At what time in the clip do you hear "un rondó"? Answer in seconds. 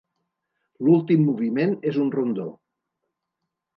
2.07-2.47